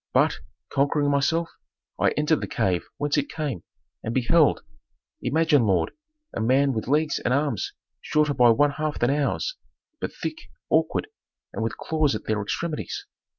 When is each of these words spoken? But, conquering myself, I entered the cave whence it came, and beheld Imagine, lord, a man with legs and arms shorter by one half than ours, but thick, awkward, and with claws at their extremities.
But, 0.13 0.39
conquering 0.71 1.11
myself, 1.11 1.47
I 1.99 2.09
entered 2.17 2.41
the 2.41 2.47
cave 2.47 2.87
whence 2.97 3.19
it 3.19 3.29
came, 3.29 3.61
and 4.03 4.15
beheld 4.15 4.63
Imagine, 5.21 5.67
lord, 5.67 5.91
a 6.33 6.41
man 6.41 6.73
with 6.73 6.87
legs 6.87 7.19
and 7.19 7.31
arms 7.31 7.73
shorter 8.01 8.33
by 8.33 8.49
one 8.49 8.71
half 8.71 8.97
than 8.97 9.11
ours, 9.11 9.55
but 9.99 10.11
thick, 10.11 10.37
awkward, 10.71 11.05
and 11.53 11.61
with 11.61 11.77
claws 11.77 12.15
at 12.15 12.23
their 12.23 12.41
extremities. 12.41 13.05